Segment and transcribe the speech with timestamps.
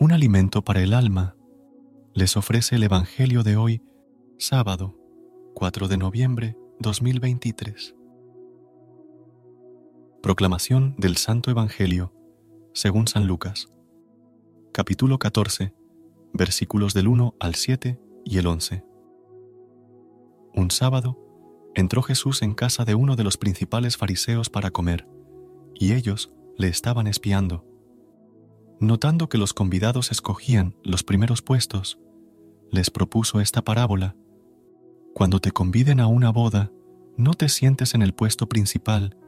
[0.00, 1.36] Un alimento para el alma,
[2.14, 3.82] les ofrece el Evangelio de hoy,
[4.38, 4.96] sábado
[5.54, 7.94] 4 de noviembre 2023.
[10.22, 12.14] Proclamación del Santo Evangelio,
[12.72, 13.70] según San Lucas,
[14.72, 15.74] capítulo 14,
[16.32, 18.82] versículos del 1 al 7 y el 11.
[20.54, 21.18] Un sábado,
[21.74, 25.06] entró Jesús en casa de uno de los principales fariseos para comer,
[25.74, 27.69] y ellos le estaban espiando.
[28.80, 31.98] Notando que los convidados escogían los primeros puestos,
[32.70, 34.16] les propuso esta parábola.
[35.14, 36.72] Cuando te conviden a una boda,
[37.18, 39.18] no te sientes en el puesto principal,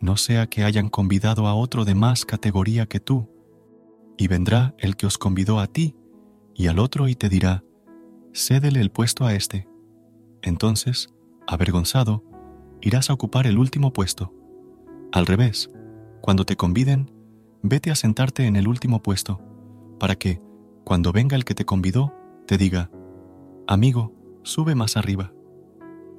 [0.00, 3.28] no sea que hayan convidado a otro de más categoría que tú,
[4.16, 5.94] y vendrá el que os convidó a ti
[6.54, 7.64] y al otro y te dirá,
[8.34, 9.68] cédele el puesto a este.
[10.40, 11.12] Entonces,
[11.46, 12.24] avergonzado,
[12.80, 14.32] irás a ocupar el último puesto.
[15.12, 15.70] Al revés,
[16.22, 17.11] cuando te conviden,
[17.62, 19.40] vete a sentarte en el último puesto,
[19.98, 20.40] para que,
[20.84, 22.12] cuando venga el que te convidó,
[22.46, 22.90] te diga,
[23.66, 25.32] amigo, sube más arriba.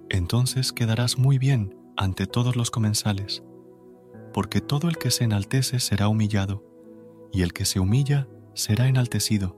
[0.10, 3.44] Entonces quedarás muy bien ante todos los comensales,
[4.34, 6.64] porque todo el que se enaltece será humillado,
[7.32, 9.58] y el que se humilla será enaltecido.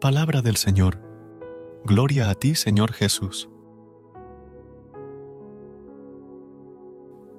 [0.00, 1.00] Palabra del Señor.
[1.84, 3.48] Gloria a ti, Señor Jesús.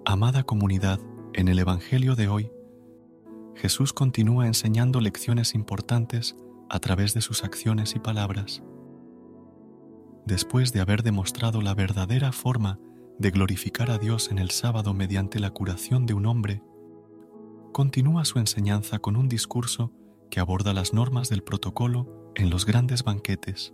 [0.06, 1.00] Amada comunidad,
[1.34, 2.52] en el Evangelio de hoy,
[3.56, 6.36] Jesús continúa enseñando lecciones importantes
[6.70, 8.62] a través de sus acciones y palabras.
[10.26, 12.80] Después de haber demostrado la verdadera forma
[13.18, 16.64] de glorificar a Dios en el sábado mediante la curación de un hombre,
[17.72, 19.94] continúa su enseñanza con un discurso
[20.30, 23.74] que aborda las normas del protocolo en los grandes banquetes.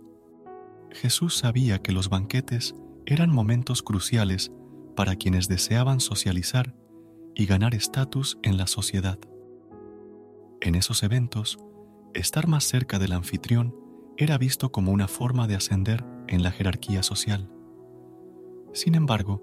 [0.90, 2.76] Jesús sabía que los banquetes
[3.06, 4.52] eran momentos cruciales
[4.94, 6.76] para quienes deseaban socializar
[7.34, 9.18] y ganar estatus en la sociedad.
[10.64, 11.58] En esos eventos,
[12.14, 13.74] estar más cerca del anfitrión
[14.16, 17.50] era visto como una forma de ascender en la jerarquía social.
[18.72, 19.42] Sin embargo,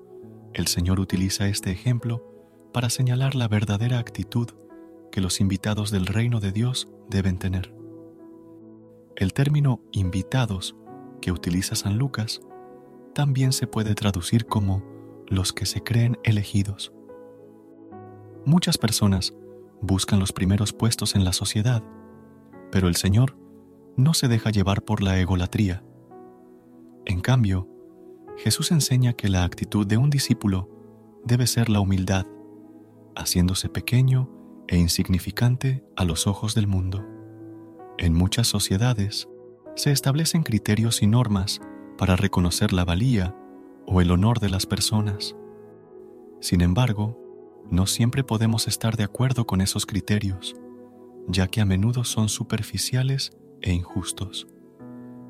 [0.54, 2.24] el Señor utiliza este ejemplo
[2.72, 4.48] para señalar la verdadera actitud
[5.12, 7.76] que los invitados del reino de Dios deben tener.
[9.18, 10.78] El término invitados
[11.22, 12.40] que utiliza San Lucas
[13.14, 14.86] también se puede traducir como
[15.28, 16.94] los que se creen elegidos.
[18.46, 19.34] Muchas personas
[19.82, 21.84] buscan los primeros puestos en la sociedad,
[22.72, 23.38] pero el Señor
[23.96, 25.84] no se deja llevar por la egolatría.
[27.06, 27.68] En cambio,
[28.38, 30.70] Jesús enseña que la actitud de un discípulo
[31.26, 32.26] debe ser la humildad,
[33.16, 34.30] haciéndose pequeño
[34.68, 37.06] e insignificante a los ojos del mundo.
[37.98, 39.28] En muchas sociedades
[39.76, 41.60] se establecen criterios y normas
[41.98, 43.36] para reconocer la valía
[43.86, 45.36] o el honor de las personas.
[46.40, 47.19] Sin embargo,
[47.72, 50.56] no siempre podemos estar de acuerdo con esos criterios,
[51.28, 53.32] ya que a menudo son superficiales
[53.62, 54.48] e injustos.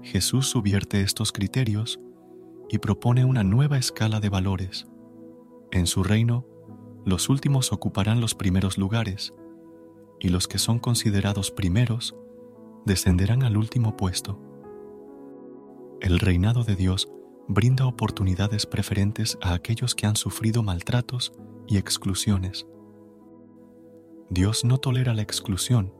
[0.01, 1.99] Jesús subvierte estos criterios
[2.69, 4.87] y propone una nueva escala de valores.
[5.71, 6.45] En su reino,
[7.05, 9.33] los últimos ocuparán los primeros lugares,
[10.19, 12.15] y los que son considerados primeros
[12.85, 14.39] descenderán al último puesto.
[16.01, 17.09] El reinado de Dios
[17.49, 21.33] brinda oportunidades preferentes a aquellos que han sufrido maltratos
[21.67, 22.67] y exclusiones.
[24.29, 25.91] Dios no tolera la exclusión,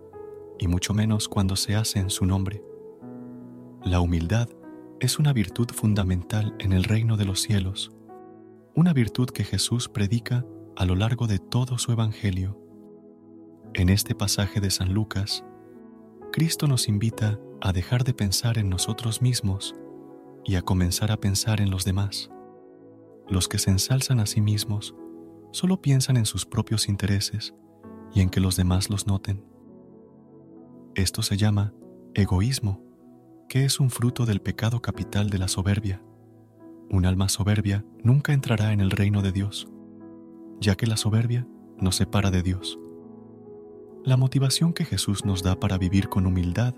[0.59, 2.63] y mucho menos cuando se hace en su nombre.
[3.83, 4.47] La humildad
[4.99, 7.91] es una virtud fundamental en el reino de los cielos,
[8.75, 10.45] una virtud que Jesús predica
[10.75, 12.61] a lo largo de todo su Evangelio.
[13.73, 15.43] En este pasaje de San Lucas,
[16.31, 19.73] Cristo nos invita a dejar de pensar en nosotros mismos
[20.45, 22.29] y a comenzar a pensar en los demás.
[23.27, 24.95] Los que se ensalzan a sí mismos
[25.51, 27.53] solo piensan en sus propios intereses
[28.13, 29.43] y en que los demás los noten.
[30.95, 31.73] Esto se llama
[32.13, 32.83] egoísmo,
[33.47, 36.01] que es un fruto del pecado capital de la soberbia.
[36.89, 39.69] Un alma soberbia nunca entrará en el reino de Dios,
[40.59, 41.47] ya que la soberbia
[41.77, 42.79] nos separa de Dios.
[44.03, 46.73] La motivación que Jesús nos da para vivir con humildad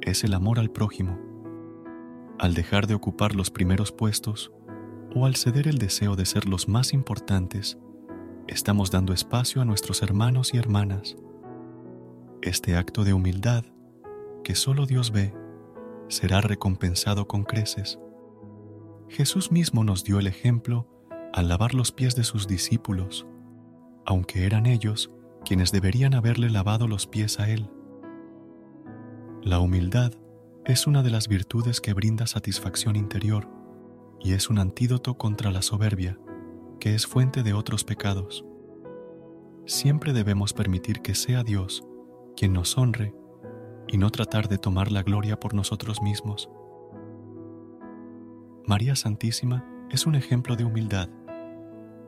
[0.00, 1.18] es el amor al prójimo.
[2.38, 4.52] Al dejar de ocupar los primeros puestos
[5.14, 7.78] o al ceder el deseo de ser los más importantes,
[8.46, 11.16] estamos dando espacio a nuestros hermanos y hermanas.
[12.42, 13.64] Este acto de humildad,
[14.44, 15.34] que solo Dios ve,
[16.08, 17.98] será recompensado con creces.
[19.08, 20.86] Jesús mismo nos dio el ejemplo
[21.32, 23.26] al lavar los pies de sus discípulos,
[24.04, 25.10] aunque eran ellos
[25.46, 27.70] quienes deberían haberle lavado los pies a Él.
[29.42, 30.12] La humildad
[30.66, 33.48] es una de las virtudes que brinda satisfacción interior
[34.18, 36.18] y es un antídoto contra la soberbia,
[36.80, 38.44] que es fuente de otros pecados.
[39.64, 41.86] Siempre debemos permitir que sea Dios
[42.36, 43.14] quien nos honre
[43.86, 46.50] y no tratar de tomar la gloria por nosotros mismos.
[48.66, 51.08] María Santísima es un ejemplo de humildad,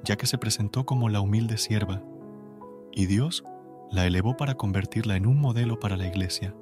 [0.03, 2.03] ya que se presentó como la humilde sierva,
[2.91, 3.45] y Dios
[3.93, 6.57] la elevó para convertirla en un modelo para la Iglesia.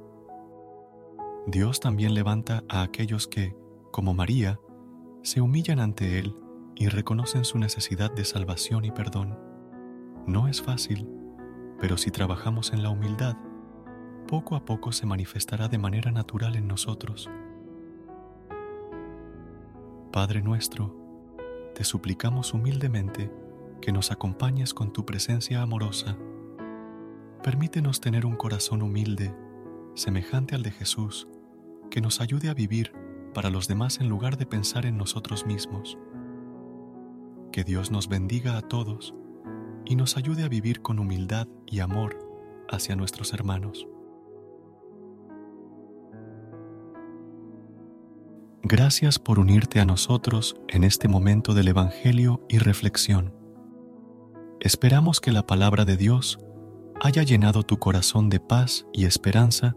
[1.47, 3.57] Dios también levanta a aquellos que,
[3.93, 4.59] como María,
[5.23, 6.37] se humillan ante Él
[6.75, 9.39] y reconocen su necesidad de salvación y perdón.
[10.27, 11.09] No es fácil,
[11.81, 13.37] pero si trabajamos en la humildad,
[14.27, 17.31] poco a poco se manifestará de manera natural en nosotros.
[20.11, 20.97] Padre nuestro,
[21.77, 23.31] te suplicamos humildemente
[23.81, 26.17] que nos acompañes con tu presencia amorosa.
[27.45, 29.33] Permítenos tener un corazón humilde,
[29.95, 31.29] semejante al de Jesús,
[31.91, 32.93] que nos ayude a vivir
[33.35, 35.99] para los demás en lugar de pensar en nosotros mismos.
[37.53, 39.15] Que Dios nos bendiga a todos
[39.85, 42.19] y nos ayude a vivir con humildad y amor
[42.69, 43.87] hacia nuestros hermanos.
[48.62, 53.33] Gracias por unirte a nosotros en este momento del Evangelio y reflexión.
[54.61, 56.41] Esperamos que la palabra de Dios
[57.00, 59.77] haya llenado tu corazón de paz y esperanza